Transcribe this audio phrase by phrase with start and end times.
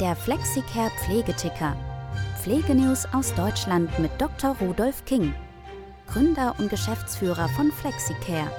[0.00, 1.76] Der Flexicare Pflegeticker.
[2.40, 4.56] Pflegenews aus Deutschland mit Dr.
[4.58, 5.34] Rudolf King,
[6.06, 8.50] Gründer und Geschäftsführer von Flexicare.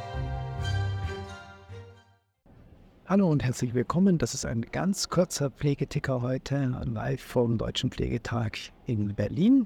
[3.07, 4.19] Hallo und herzlich willkommen.
[4.19, 9.65] Das ist ein ganz kurzer Pflegeticker heute live vom Deutschen Pflegetag in Berlin.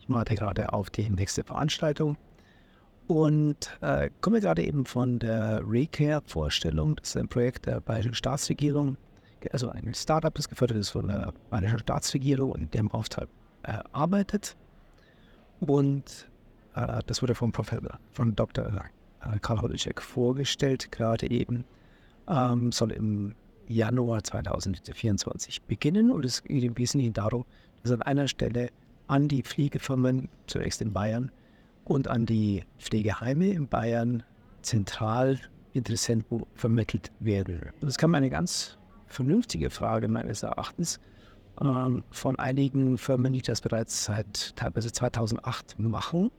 [0.00, 2.16] Ich warte gerade auf die nächste Veranstaltung
[3.08, 6.96] und äh, komme gerade eben von der Recare-Vorstellung.
[6.96, 8.96] Das ist ein Projekt der Bayerischen Staatsregierung,
[9.52, 13.28] also ein Startup, das gefördert ist von der Bayerischen Staatsregierung und dem Auftrag
[13.62, 14.56] äh, arbeitet.
[15.60, 16.28] Und
[16.74, 18.66] äh, das wurde vom Professor, von Dr.
[18.66, 21.64] Äh, Karl Holicek vorgestellt, gerade eben.
[22.28, 23.34] Ähm, soll im
[23.68, 27.44] Januar 2024 beginnen und es geht im Wesentlichen darum,
[27.82, 28.70] dass an einer Stelle
[29.06, 31.30] an die Pflegefirmen, zunächst in Bayern,
[31.84, 34.24] und an die Pflegeheime in Bayern
[34.62, 35.38] zentral
[35.72, 37.70] Interessenten vermittelt werden.
[37.80, 41.00] Das kam eine ganz vernünftige Frage meines Erachtens
[41.60, 46.30] ähm, von einigen Firmen, die das bereits seit teilweise 2008 machen,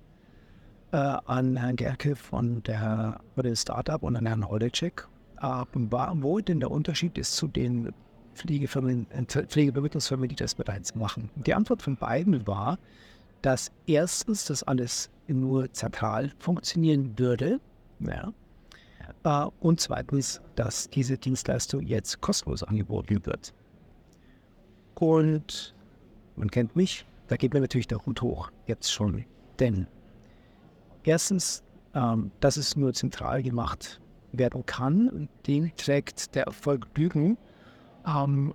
[0.92, 5.08] äh, an Herrn Gerke von der, von Startup und an Herrn Holdecek,
[5.42, 7.94] äh, wo denn der Unterschied ist zu den
[8.36, 11.30] Pflegefirmen, äh, Pflegevermittlungsfirmen, die das bereits machen.
[11.36, 12.78] Die Antwort von beiden war,
[13.42, 17.60] dass erstens das alles nur zentral funktionieren würde.
[18.00, 18.32] Ja.
[19.24, 23.54] Und zweitens, dass diese Dienstleistung jetzt kostenlos angeboten wird.
[24.96, 25.76] Und
[26.38, 29.26] man kennt mich, da geht mir natürlich der Hut hoch, jetzt schon.
[29.60, 29.88] Denn
[31.04, 34.00] erstens, ähm, dass es nur zentral gemacht
[34.32, 37.38] werden kann, den trägt der Erfolg Lügen.
[38.06, 38.54] Ähm,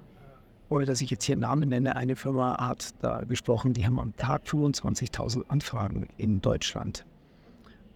[0.69, 4.17] ohne dass ich jetzt hier Namen nenne, eine Firma hat da gesprochen, die haben am
[4.17, 7.05] Tag 25.000 Anfragen in Deutschland.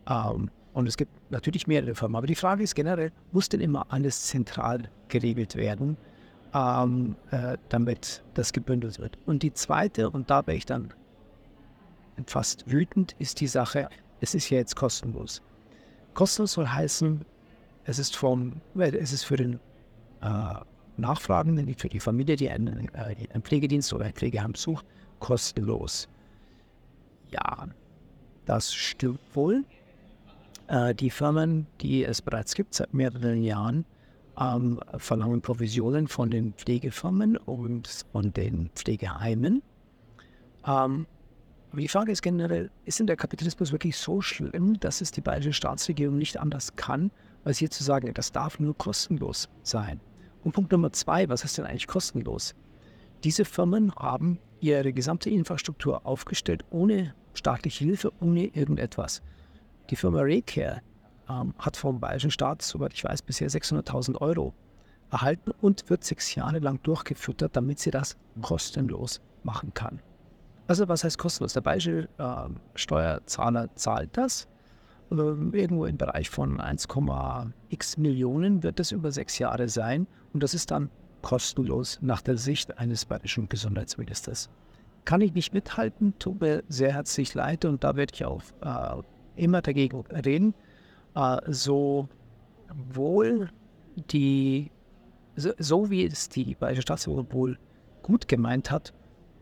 [0.07, 3.87] Ähm, und es gibt natürlich mehrere Firmen, aber die Frage ist generell, muss denn immer
[3.89, 5.97] alles zentral geregelt werden,
[6.53, 9.17] ähm, äh, damit das gebündelt wird?
[9.25, 10.93] Und die zweite, und da wäre ich dann
[12.27, 13.89] fast wütend, ist die Sache,
[14.21, 15.41] es ist ja jetzt kostenlos.
[16.13, 17.25] Kostenlos soll heißen,
[17.85, 19.55] es ist, vom, es ist für den
[20.21, 20.55] äh,
[20.99, 24.85] Nachfragenden, für die Familie, die einen, äh, einen Pflegedienst oder ein Pflegeheim sucht,
[25.21, 26.07] kostenlos.
[27.31, 27.67] Ja,
[28.45, 29.65] das stimmt wohl.
[30.69, 33.85] Äh, die Firmen, die es bereits gibt seit mehreren Jahren,
[34.39, 39.63] ähm, verlangen Provisionen von den Pflegefirmen und von den Pflegeheimen.
[40.67, 41.07] Ähm,
[41.73, 45.53] die Frage ist generell, ist denn der Kapitalismus wirklich so schlimm, dass es die bayerische
[45.53, 47.11] Staatsregierung nicht anders kann,
[47.45, 50.01] als hier zu sagen, das darf nur kostenlos sein?
[50.43, 52.55] Und Punkt Nummer zwei, was ist denn eigentlich kostenlos?
[53.25, 59.23] Diese Firmen haben ihre gesamte Infrastruktur aufgestellt ohne staatliche Hilfe, ohne irgendetwas.
[59.91, 60.81] Die Firma Raycare
[61.29, 64.55] ähm, hat vom bayerischen Staat, soweit ich weiß, bisher 600.000 Euro
[65.11, 70.01] erhalten und wird sechs Jahre lang durchgefüttert, damit sie das kostenlos machen kann.
[70.67, 71.53] Also was heißt kostenlos?
[71.53, 74.49] Der bayerische äh, Steuerzahler zahlt das
[75.11, 80.55] ähm, irgendwo im Bereich von 1,x Millionen wird es über sechs Jahre sein und das
[80.55, 80.91] ist dann
[81.23, 84.51] kostenlos nach der Sicht eines bayerischen Gesundheitsministers.
[85.05, 89.03] Kann ich nicht mithalten, tut mir sehr herzlich leid und da werde ich auch äh,
[89.37, 90.55] immer dagegen reden.
[91.15, 92.09] Äh, so
[92.93, 93.49] wohl
[94.11, 94.71] die,
[95.37, 97.59] so, so, wie es die Bayerische Staatsregierung wohl
[98.03, 98.93] gut gemeint hat,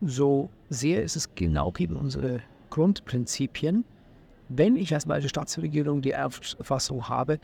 [0.00, 2.41] so sehr ist es genau gegen unsere
[2.71, 3.84] Grundprinzipien
[4.49, 7.38] wenn ich als Bayerische Staatsregierung die Auffassung habe,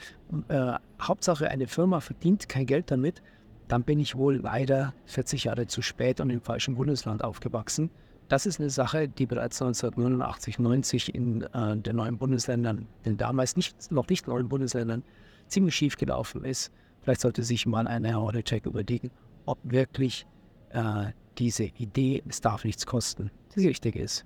[0.48, 3.22] äh, Hauptsache eine Firma verdient kein Geld damit,
[3.68, 7.90] dann bin ich wohl leider 40 Jahre zu spät und im falschen Bundesland aufgewachsen.
[8.30, 13.56] Das ist eine Sache, die bereits 1989, 90 in äh, den neuen Bundesländern, den damals
[13.56, 15.02] nicht, noch nicht neuen Bundesländern,
[15.48, 16.70] ziemlich schief gelaufen ist.
[17.00, 19.10] Vielleicht sollte sich mal ein Herr Hornacek überlegen,
[19.46, 20.28] ob wirklich
[20.68, 21.06] äh,
[21.38, 24.24] diese Idee, es darf nichts kosten, die richtige ist.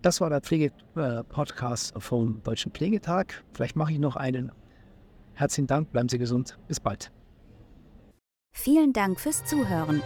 [0.00, 3.42] Das war der Pflege-Podcast vom Deutschen Pflegetag.
[3.52, 4.52] Vielleicht mache ich noch einen.
[5.34, 6.56] Herzlichen Dank, bleiben Sie gesund.
[6.68, 7.10] Bis bald.
[8.52, 10.02] Vielen Dank fürs Zuhören.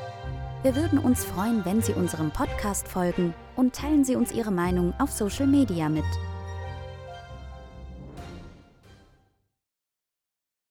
[0.63, 4.95] Wir würden uns freuen, wenn Sie unserem Podcast folgen und teilen Sie uns Ihre Meinung
[4.99, 6.05] auf Social Media mit.